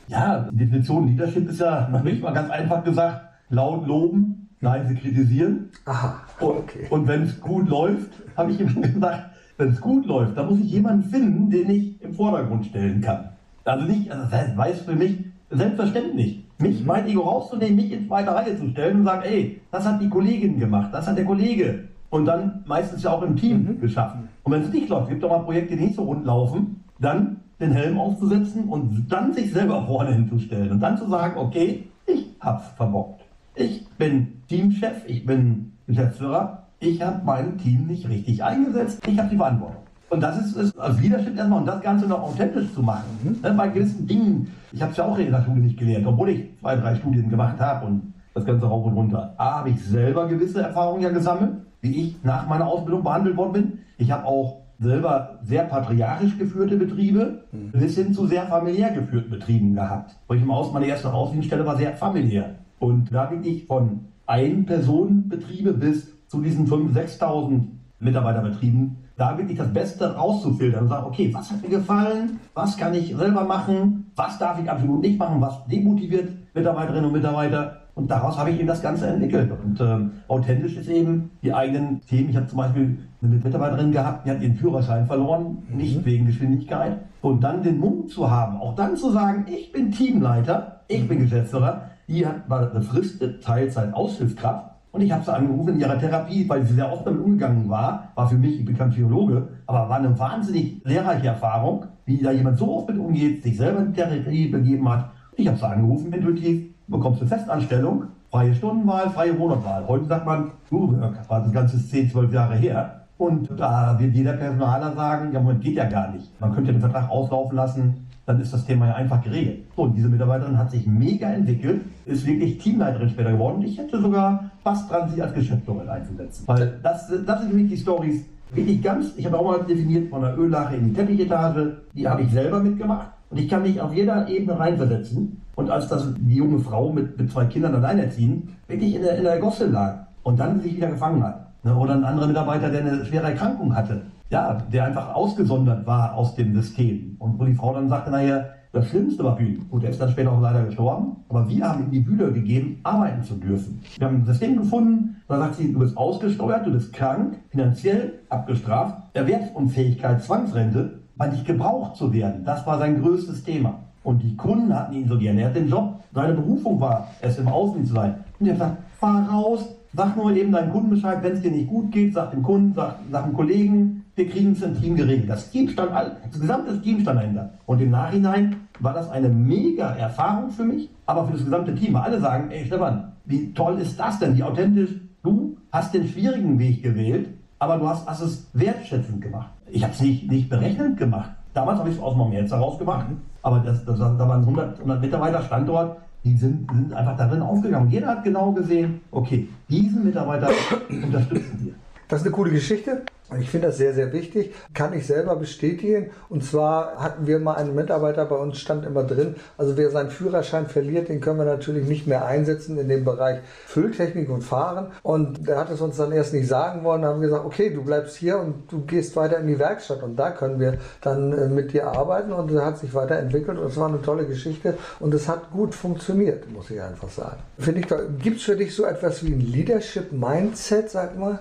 [0.07, 5.69] Ja, Definition Leadership ist ja noch nicht mal ganz einfach gesagt, laut loben, leise kritisieren.
[5.85, 6.87] Aha, okay.
[6.89, 10.49] Und, und wenn es gut läuft, habe ich ihm gesagt, wenn es gut läuft, dann
[10.49, 13.29] muss ich jemanden finden, den ich im Vordergrund stellen kann.
[13.65, 15.17] Also nicht, also das weiß für mich
[15.51, 16.87] selbstverständlich, mich mhm.
[16.87, 20.09] mein Ego rauszunehmen, mich in zweite Reihe zu stellen und sagen, ey, das hat die
[20.09, 21.85] Kollegin gemacht, das hat der Kollege.
[22.09, 23.79] Und dann meistens ja auch im Team mhm.
[23.79, 24.29] geschaffen.
[24.43, 27.37] Und wenn es nicht läuft, gibt doch mal Projekte, die nicht so rund laufen, dann
[27.59, 32.25] den Helm aufzusetzen und dann sich selber vorne hinzustellen und dann zu sagen, okay, ich
[32.39, 33.22] hab's verbockt.
[33.55, 39.29] Ich bin Teamchef, ich bin Geschäftsführer, ich habe mein Team nicht richtig eingesetzt, ich habe
[39.29, 39.83] die Verantwortung.
[40.09, 43.05] Und das ist, ist als Leadership erstmal, und das Ganze noch authentisch zu machen.
[43.23, 43.41] Mhm.
[43.43, 46.29] Ne, bei gewissen Dingen, ich habe es ja auch in der Schule nicht gelernt, obwohl
[46.29, 49.35] ich zwei, drei Studien gemacht habe und das Ganze rauf und runter.
[49.37, 53.53] A, habe ich selber gewisse Erfahrungen ja gesammelt, wie ich nach meiner Ausbildung behandelt worden
[53.53, 53.79] bin.
[53.99, 57.71] Ich habe auch selber sehr patriarchisch geführte Betriebe mhm.
[57.71, 60.15] bis hin zu sehr familiär geführten Betrieben gehabt.
[60.27, 62.55] Wo ich im Aus, meine erste Außendienststelle war sehr familiär.
[62.83, 67.61] Und da bin ich von Ein-Personen-Betriebe bis zu diesen 5.000, 6.000
[67.99, 72.93] Mitarbeiterbetrieben, da wirklich das Beste rauszufiltern und sagen, okay, was hat mir gefallen, was kann
[72.93, 78.11] ich selber machen, was darf ich absolut nicht machen, was demotiviert Mitarbeiterinnen und Mitarbeiter und
[78.11, 79.51] daraus habe ich eben das Ganze entwickelt.
[79.63, 82.31] Und ähm, authentisch ist eben die eigenen Themen.
[82.31, 85.77] Ich habe zum Beispiel eine Mitarbeiterin gehabt, die hat ihren Führerschein verloren, mhm.
[85.77, 86.97] nicht wegen Geschwindigkeit.
[87.21, 91.19] Und dann den Mut zu haben, auch dann zu sagen, ich bin Teamleiter, ich bin
[91.19, 94.71] Geschäftsführer, die war befristet Teilzeit Aushilfskraft.
[94.91, 98.11] Und ich habe sie angerufen in ihrer Therapie, weil sie sehr oft damit umgegangen war.
[98.13, 102.31] War für mich, ich bin kein Psychologe, aber war eine wahnsinnig lehrreiche Erfahrung, wie da
[102.31, 105.09] jemand so oft mit umgeht, sich selber in Therapie begeben hat.
[105.35, 109.87] Ich habe sie angerufen intuitiv, bekommst du Festanstellung, freie Stundenwahl, freie Wohnortwahl.
[109.87, 110.95] Heute sagt man, du,
[111.27, 113.02] war das Ganze 10, 12 Jahre her.
[113.23, 116.29] Und da wird jeder Personaler sagen, ja, Moment, geht ja gar nicht.
[116.41, 119.59] Man könnte den Vertrag auslaufen lassen, dann ist das Thema ja einfach geregelt.
[119.77, 123.61] So, und diese Mitarbeiterin hat sich mega entwickelt, ist wirklich Teamleiterin später geworden.
[123.61, 126.43] Ich hätte sogar fast dran, sie als Geschäftsführerin einzusetzen.
[126.47, 130.21] Weil das, das sind wirklich die Stories, wirklich ganz, ich habe auch mal definiert, von
[130.21, 133.07] der Öllache in die Teppichetage, die habe ich selber mitgemacht.
[133.29, 135.41] Und ich kann mich auf jeder Ebene reinversetzen.
[135.55, 139.23] Und als das die junge Frau mit, mit zwei Kindern alleinerziehend wirklich in der, in
[139.23, 141.42] der Gosse lag und dann sich wieder gefangen hat.
[141.63, 146.15] Ne, oder ein anderer Mitarbeiter, der eine schwere Erkrankung hatte, ja, der einfach ausgesondert war
[146.15, 147.15] aus dem System.
[147.19, 149.69] Und wo die Frau dann sagte, naja, das Schlimmste war Bühnen.
[149.69, 152.79] Gut, er ist dann später auch leider gestorben, aber wir haben ihm die Bühne gegeben,
[152.83, 153.81] arbeiten zu dürfen.
[153.97, 158.13] Wir haben ein System gefunden, da sagt sie, du bist ausgesteuert, du bist krank, finanziell
[158.29, 162.43] abgestraft, Erwerbsunfähigkeit, Zwangsrente, weil nicht gebraucht zu werden.
[162.43, 163.75] Das war sein größtes Thema.
[164.03, 165.41] Und die Kunden hatten ihn so gerne.
[165.41, 168.15] Er hat den Job, seine Berufung war, es im Außen zu sein.
[168.39, 171.67] Und er gesagt, fahr raus, sag nur eben deinem Kunden Bescheid, wenn es dir nicht
[171.67, 175.29] gut geht, sag dem Kunden, sag, sag dem Kollegen, wir kriegen es im Team geregelt.
[175.29, 177.49] Das Team stand, das gesamte Team stand dahinter.
[177.65, 181.95] Und im Nachhinein war das eine mega Erfahrung für mich, aber für das gesamte Team.
[181.95, 184.91] Alle sagen, ey Stefan, wie toll ist das denn, wie authentisch.
[185.23, 187.29] Du hast den schwierigen Weg gewählt,
[187.59, 189.49] aber du hast, hast es wertschätzend gemacht.
[189.71, 191.31] Ich habe es nicht, nicht berechnend gemacht.
[191.53, 193.05] Damals habe ich es aus meinem Herz heraus gemacht,
[193.41, 197.89] aber das, das, da waren 100, 100 Mitarbeiter Standort, die sind, sind einfach darin aufgegangen.
[197.89, 200.51] Jeder hat genau gesehen, okay, diesen Mitarbeiter
[200.89, 201.82] unterstützen wir.
[202.13, 203.01] Das ist eine coole Geschichte.
[203.39, 204.53] Ich finde das sehr, sehr wichtig.
[204.75, 206.11] Kann ich selber bestätigen.
[206.29, 209.35] Und zwar hatten wir mal einen Mitarbeiter bei uns, stand immer drin.
[209.57, 213.39] Also wer seinen Führerschein verliert, den können wir natürlich nicht mehr einsetzen in dem Bereich
[213.65, 214.91] Fülltechnik und Fahren.
[215.01, 217.01] Und der hat es uns dann erst nicht sagen wollen.
[217.01, 220.03] Da haben wir gesagt, okay, du bleibst hier und du gehst weiter in die Werkstatt.
[220.03, 222.31] Und da können wir dann äh, mit dir arbeiten.
[222.31, 223.57] Und er hat sich weiterentwickelt.
[223.57, 224.77] Und es war eine tolle Geschichte.
[224.99, 227.39] Und es hat gut funktioniert, muss ich einfach sagen.
[227.57, 227.87] Finde ich
[228.21, 231.39] Gibt es für dich so etwas wie ein Leadership Mindset, sag mal?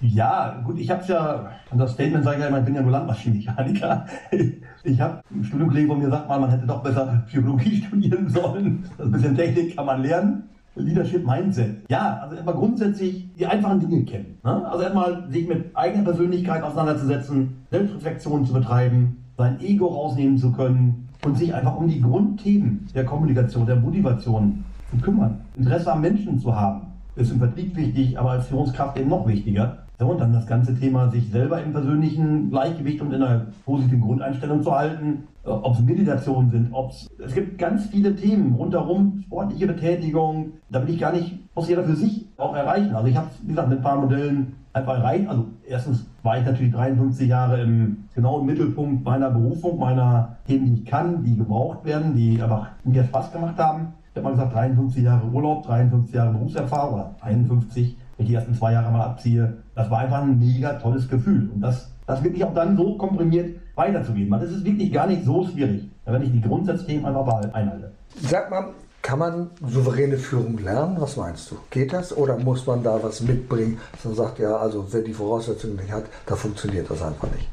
[0.00, 2.74] Ja, gut, ich habe es ja, an das Statement sage ich ja immer, ich bin
[2.74, 4.06] ja nur Landmaschinenmechaniker.
[4.84, 8.84] Ich habe ein Studienkollege von mir sagt man hätte doch besser Psychologie studieren sollen.
[8.98, 10.44] Ein bisschen Technik kann man lernen.
[10.76, 11.90] Leadership Mindset.
[11.90, 14.38] Ja, also erstmal grundsätzlich die einfachen Dinge kennen.
[14.44, 14.70] Ne?
[14.70, 21.08] Also erstmal sich mit eigener Persönlichkeit auseinanderzusetzen, Selbstreflexion zu betreiben, sein Ego rausnehmen zu können
[21.24, 25.40] und sich einfach um die Grundthemen der Kommunikation, der Motivation zu kümmern.
[25.56, 26.82] Interesse am Menschen zu haben.
[27.16, 29.85] Ist im Vertrieb wichtig, aber als Führungskraft eben noch wichtiger.
[29.98, 34.02] So, und dann das ganze Thema, sich selber im persönlichen Gleichgewicht und in einer positiven
[34.02, 38.54] Grundeinstellung zu halten, äh, ob es Meditationen sind, ob es, es gibt ganz viele Themen
[38.54, 42.94] rundherum, sportliche Betätigung, da will ich gar nicht, muss jeder für sich auch erreichen.
[42.94, 45.28] Also ich habe, wie gesagt, mit ein paar Modellen einfach erreicht.
[45.28, 50.66] Also erstens war ich natürlich 53 Jahre im, genau im Mittelpunkt meiner Berufung, meiner Themen,
[50.66, 53.94] die ich kann, die gebraucht werden, die einfach mir Spaß gemacht haben.
[54.10, 58.34] Ich habe mal gesagt, 53 Jahre Urlaub, 53 Jahre Berufserfahrung oder 51, wenn ich die
[58.34, 59.54] ersten zwei Jahre mal abziehe.
[59.74, 61.50] Das war einfach ein mega tolles Gefühl.
[61.54, 64.30] Und das, das wirklich auch dann so komprimiert weiterzugeben.
[64.30, 67.92] Das ist wirklich gar nicht so schwierig, wenn ich die Grundsatzthemen einfach einhalte.
[68.20, 68.70] Sag mal,
[69.02, 70.96] kann man souveräne Führung lernen?
[70.98, 71.56] Was meinst du?
[71.70, 75.12] Geht das oder muss man da was mitbringen, dass man sagt, ja, also wer die
[75.12, 77.48] Voraussetzungen nicht hat, da funktioniert das einfach nicht?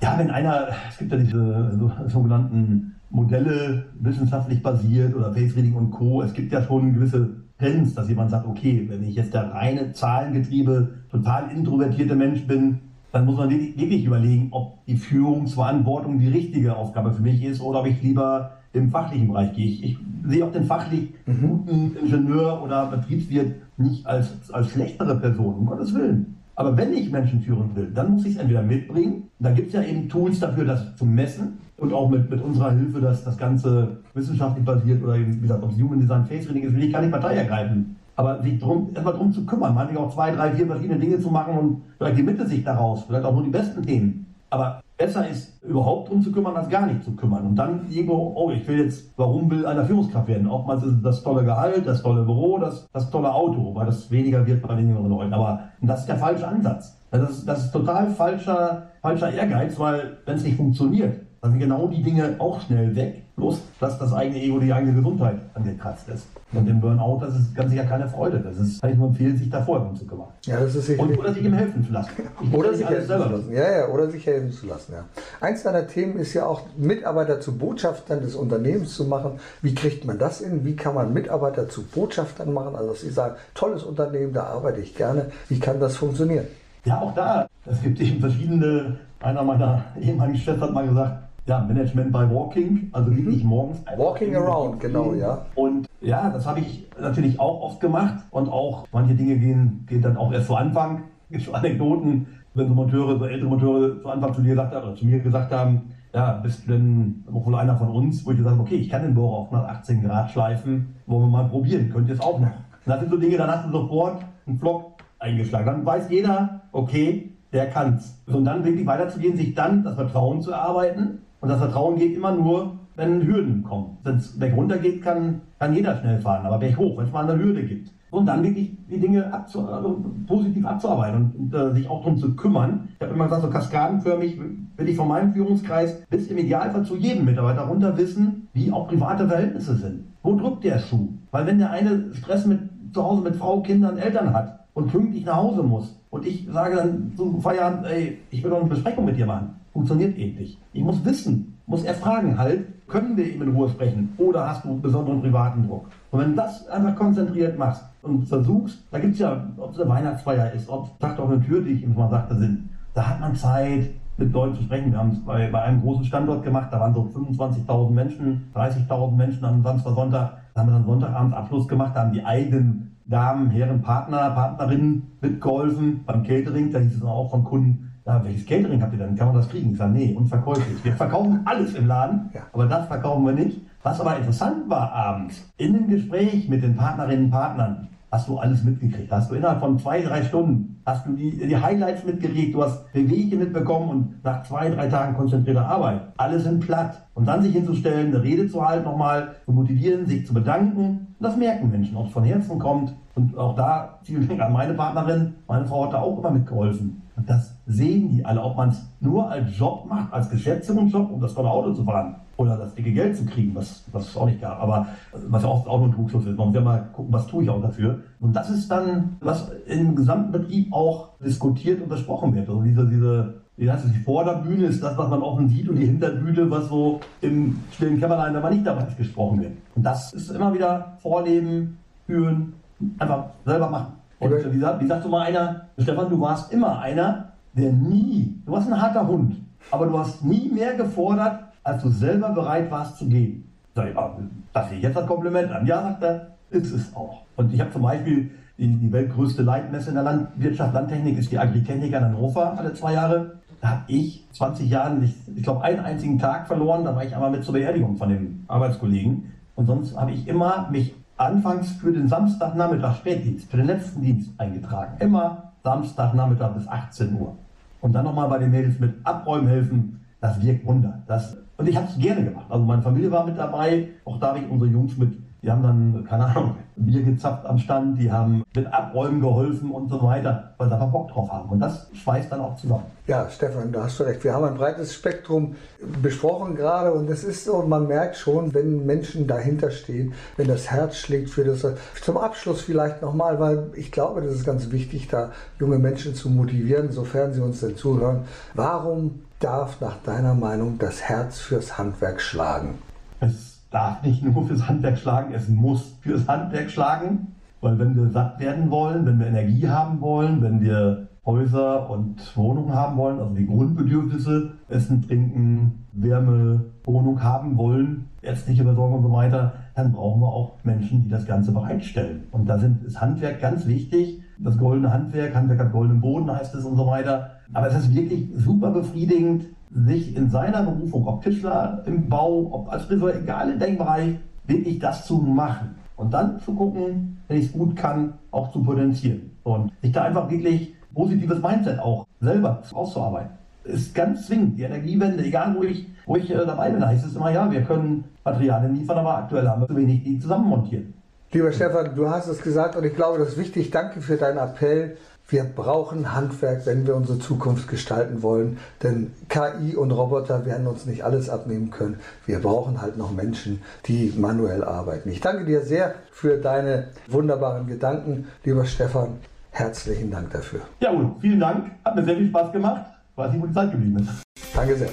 [0.00, 5.90] Ja, wenn einer, es gibt ja diese sogenannten Modelle, wissenschaftlich basiert oder Face Reading und
[5.90, 6.22] Co.
[6.22, 9.92] Es gibt ja schon gewisse Trends, dass jemand sagt, okay, wenn ich jetzt der reine
[9.92, 12.80] Zahlengetriebe, total introvertierte Mensch bin,
[13.12, 17.80] dann muss man wirklich überlegen, ob die Führungsverantwortung die richtige Aufgabe für mich ist oder
[17.80, 19.66] ob ich lieber im fachlichen Bereich gehe.
[19.66, 21.40] Ich, ich sehe auch den fachlich mhm.
[21.40, 26.36] guten Ingenieur oder Betriebswirt nicht als, als schlechtere Person, um Gottes Willen.
[26.56, 29.28] Aber wenn ich Menschen führen will, dann muss ich es entweder mitbringen.
[29.38, 32.72] Da gibt es ja eben Tools dafür, das zu messen und auch mit, mit unserer
[32.72, 36.48] Hilfe, dass das Ganze wissenschaftlich basiert oder eben, wie gesagt, ob es Human Design Face
[36.48, 37.96] Reading ist, will ich gar nicht Partei ergreifen.
[38.16, 41.30] Aber sich drum, erstmal darum zu kümmern, manchmal auch zwei, drei, vier verschiedene Dinge zu
[41.30, 44.26] machen und vielleicht die Mitte sich daraus, vielleicht auch nur die besten Themen.
[44.50, 47.44] Aber besser ist, überhaupt drum zu kümmern, als gar nicht zu kümmern.
[47.44, 50.46] Und dann irgendwo, oh, ich will jetzt, warum will einer Führungskraft werden?
[50.46, 54.46] Oftmals ist das tolle Gehalt, das tolle Büro, das, das tolle Auto, weil das weniger
[54.46, 55.34] wird bei den jüngeren Leuten.
[55.34, 56.96] Aber das ist der falsche Ansatz.
[57.10, 61.60] Das ist, das ist total falscher, falscher Ehrgeiz, weil wenn es nicht funktioniert, dann sind
[61.60, 63.20] genau die Dinge auch schnell weg.
[63.36, 66.26] Bloß, dass das eigene Ego, die eigene Gesundheit angekratzt ist.
[66.52, 68.38] Und im Burnout, das ist ganz sicher keine Freude.
[68.38, 70.28] Das ist, kann ich nur empfehlen, sich da vorher um zu kümmern.
[70.44, 72.10] Ja, das ist Und, oder sich ihm helfen zu lassen.
[72.50, 73.52] oder sich helfen zu lassen.
[73.52, 75.04] Ja, ja, oder sich helfen zu lassen, ja.
[75.42, 79.32] Eins deiner Themen ist ja auch, Mitarbeiter zu Botschaftern des Unternehmens zu machen.
[79.60, 80.64] Wie kriegt man das hin?
[80.64, 82.74] Wie kann man Mitarbeiter zu Botschaftern machen?
[82.74, 85.26] Also, dass sie sagen, tolles Unternehmen, da arbeite ich gerne.
[85.50, 86.46] Wie kann das funktionieren?
[86.86, 87.48] Ja, auch da.
[87.66, 92.88] Es gibt eben verschiedene, einer meiner ehemaligen Chefs hat mal gesagt, ja, Management by Walking,
[92.92, 93.16] also mhm.
[93.16, 93.82] wirklich morgens.
[93.96, 95.44] Walking around, genau, ja.
[95.54, 100.02] Und ja, das habe ich natürlich auch oft gemacht und auch manche Dinge gehen, gehen
[100.02, 101.02] dann auch erst zu Anfang.
[101.24, 104.74] Es gibt schon Anekdoten, wenn so Monteure, so ältere Monteure zu Anfang zu dir gesagt
[104.74, 105.82] haben, oder zu mir gesagt haben,
[106.14, 109.02] ja, bist du denn wohl einer von uns, wo ich gesagt habe, okay, ich kann
[109.02, 112.46] den Bohrer auf 118 Grad schleifen, wollen wir mal probieren, könnt ihr es auch noch.
[112.46, 115.66] Und das sind so Dinge, dann hast du sofort einen Vlog eingeschlagen.
[115.66, 118.22] Dann weiß jeder, okay, der kann's.
[118.26, 122.32] Und dann wirklich weiterzugehen, sich dann das Vertrauen zu erarbeiten und das Vertrauen geht immer
[122.32, 123.98] nur, wenn Hürden kommen.
[124.02, 127.12] Wenn es Berg runter geht, kann, kann jeder schnell fahren, aber Berg hoch, wenn es
[127.12, 127.90] mal eine Hürde gibt.
[128.10, 132.16] Und dann wirklich die Dinge abzu also positiv abzuarbeiten und, und äh, sich auch darum
[132.16, 132.88] zu kümmern.
[132.94, 136.96] Ich habe immer gesagt, so kaskadenförmig will ich von meinem Führungskreis bis im Idealfall zu
[136.96, 140.04] jedem Mitarbeiter runter wissen, wie auch private Verhältnisse sind.
[140.22, 141.08] Wo drückt der Schuh?
[141.30, 142.60] Weil wenn der eine Stress mit
[142.94, 146.76] zu Hause mit Frau, Kindern, Eltern hat und pünktlich nach Hause muss und ich sage
[146.76, 150.58] dann zum Feierabend, ey, ich will doch eine Besprechung mit dir machen funktioniert eben nicht.
[150.72, 154.64] Ich muss wissen, muss er fragen halt, können wir eben in Ruhe sprechen oder hast
[154.64, 155.90] du besonderen privaten Druck?
[156.10, 159.80] Und wenn du das einfach konzentriert machst und versuchst, da gibt es ja, ob es
[159.80, 163.20] eine Weihnachtsfeier ist, ob Tag auf eine Tür, die ich immer sagte, sind, da hat
[163.20, 164.92] man Zeit, mit Leuten zu sprechen.
[164.92, 169.10] Wir haben es bei, bei einem großen Standort gemacht, da waren so 25.000 Menschen, 30.000
[169.12, 170.38] Menschen am Samstag, Sonntag.
[170.54, 175.02] Da haben wir dann Sonntagabend Abschluss gemacht, da haben die eigenen Damen, Herren, Partner, Partnerinnen
[175.20, 176.72] mitgeholfen beim Catering.
[176.72, 179.16] Da hieß es auch von Kunden, ja, welches Catering habt ihr denn?
[179.16, 179.72] Kann man das kriegen?
[179.72, 180.84] Ich sage, nee, unverkäuflich.
[180.84, 182.42] Wir verkaufen alles im Laden, ja.
[182.52, 183.60] aber das verkaufen wir nicht.
[183.82, 188.38] Was aber interessant war abends, in dem Gespräch mit den Partnerinnen und Partnern, hast du
[188.38, 189.10] alles mitgekriegt.
[189.10, 192.92] Hast du innerhalb von zwei, drei Stunden, hast du die, die Highlights mitgelegt, du hast
[192.92, 197.06] Bewegungen mitbekommen und nach zwei, drei Tagen konzentrierter Arbeit, alles in platt.
[197.14, 201.36] Und dann sich hinzustellen, eine Rede zu halten nochmal, zu motivieren, sich zu bedanken, das
[201.36, 202.94] merken Menschen, ob es von Herzen kommt.
[203.16, 207.02] Und auch da, vielen Dank an meine Partnerin, meine Frau hat da auch immer mitgeholfen.
[207.16, 211.20] Und das sehen die alle, ob man es nur als Job macht, als Geschäftsführungsjob, um
[211.20, 214.26] das tolle Auto zu fahren oder das dicke Geld zu kriegen, was, was es auch
[214.26, 214.60] nicht gab.
[214.60, 214.88] Aber
[215.28, 216.36] was ja oft auch nur ein Trugschluss ist.
[216.36, 218.00] Man muss ja mal gucken, was tue ich auch dafür.
[218.20, 222.48] Und das ist dann, was im gesamten Betrieb auch diskutiert und besprochen wird.
[222.48, 225.86] Also diese, diese heißt es, die Vorderbühne ist das, was man offen sieht und die
[225.86, 229.52] Hinterbühne, was so im stillen Kämmerlein, man nicht dabei ist, gesprochen wird.
[229.76, 232.54] Und das ist immer wieder Vorleben, führen,
[232.98, 233.92] einfach selber machen.
[234.24, 238.52] Und wie, wie sagt so mal einer, Stefan, du warst immer einer, der nie, du
[238.52, 239.36] warst ein harter Hund,
[239.70, 243.50] aber du hast nie mehr gefordert, als du selber bereit warst zu geben.
[243.74, 244.16] Sag ich, ah,
[244.52, 245.66] das sehe ich jetzt das Kompliment an.
[245.66, 247.22] Ja, sagt er, ist es auch.
[247.36, 251.38] Und ich habe zum Beispiel die, die weltgrößte Leitmesse in der Landwirtschaft, Landtechnik, ist die
[251.38, 253.38] Agritechnik in Hannover alle zwei Jahre.
[253.60, 256.84] Da habe ich 20 Jahre, ich, ich glaube, einen einzigen Tag verloren.
[256.84, 259.32] Da war ich einmal mit zur Beerdigung von dem Arbeitskollegen.
[259.56, 264.30] Und sonst habe ich immer mich anfangs für den Samstagnachmittag Spätdienst, für den letzten Dienst
[264.38, 264.96] eingetragen.
[265.00, 267.36] Immer Samstagnachmittag bis 18 Uhr.
[267.80, 270.00] Und dann nochmal bei den Mädels mit Abräumen helfen.
[270.20, 271.02] Das wirkt Wunder.
[271.06, 272.46] Das, und ich habe es gerne gemacht.
[272.48, 273.88] Also meine Familie war mit dabei.
[274.04, 277.58] Auch da habe ich unsere Jungs mit die haben dann, keine Ahnung, Bier gezapft am
[277.58, 281.50] Stand, die haben mit Abräumen geholfen und so weiter, weil sie einfach Bock drauf haben.
[281.50, 282.84] Und das schweißt dann auch zusammen.
[283.06, 284.24] Ja, Stefan, da hast du recht.
[284.24, 285.56] Wir haben ein breites Spektrum
[286.02, 290.70] besprochen gerade und es ist so, man merkt schon, wenn Menschen dahinter stehen, wenn das
[290.70, 291.66] Herz schlägt für das.
[292.02, 295.30] Zum Abschluss vielleicht nochmal, weil ich glaube, das ist ganz wichtig, da
[295.60, 298.24] junge Menschen zu motivieren, sofern sie uns denn zuhören.
[298.54, 302.78] Warum darf nach deiner Meinung das Herz fürs Handwerk schlagen?
[303.20, 307.28] Es darf nicht nur fürs Handwerk schlagen, es muss fürs Handwerk schlagen.
[307.60, 312.36] Weil wenn wir satt werden wollen, wenn wir Energie haben wollen, wenn wir Häuser und
[312.36, 319.02] Wohnungen haben wollen, also die Grundbedürfnisse, Essen, Trinken, Wärme, Wohnung haben wollen, ärztliche Versorgung und
[319.04, 322.24] so weiter, dann brauchen wir auch Menschen, die das Ganze bereitstellen.
[322.30, 324.20] Und da sind, ist Handwerk ganz wichtig.
[324.38, 327.30] Das goldene Handwerk, Handwerk hat goldenen Boden heißt es und so weiter.
[327.54, 332.72] Aber es ist wirklich super befriedigend, sich in seiner Berufung, ob Tischler im Bau, ob
[332.72, 334.14] als Friseur, egal in welchem Bereich,
[334.46, 335.74] wirklich das zu machen.
[335.96, 339.30] Und dann zu gucken, wenn ich es gut kann, auch zu potenzieren.
[339.42, 343.30] Und sich da einfach wirklich positives Mindset auch selber auszuarbeiten.
[343.64, 344.58] Ist ganz zwingend.
[344.58, 347.62] Die Energiewende, egal wo ich, wo ich äh, dabei bin, heißt es immer, ja, wir
[347.62, 350.92] können Materialien liefern, aber aktuell haben wir zu wenig, die zusammenmontieren.
[351.32, 353.70] Lieber Stefan, du hast es gesagt und ich glaube, das ist wichtig.
[353.70, 354.96] Danke für deinen Appell.
[355.26, 358.58] Wir brauchen Handwerk, wenn wir unsere Zukunft gestalten wollen.
[358.82, 361.98] Denn KI und Roboter werden uns nicht alles abnehmen können.
[362.26, 365.08] Wir brauchen halt noch Menschen, die manuell arbeiten.
[365.08, 369.18] Ich danke dir sehr für deine wunderbaren Gedanken, lieber Stefan.
[369.50, 370.60] Herzlichen Dank dafür.
[370.80, 371.70] Ja, Udo, vielen Dank.
[371.84, 372.84] Hat mir sehr viel Spaß gemacht.
[373.16, 374.10] Weiß nicht, wo die Zeit geblieben ist.
[374.54, 374.90] Danke sehr.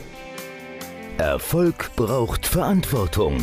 [1.18, 3.38] Erfolg braucht Verantwortung.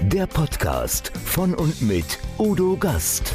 [0.00, 3.34] Der Podcast von und mit Udo Gast.